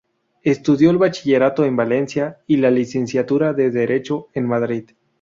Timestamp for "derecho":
3.69-4.29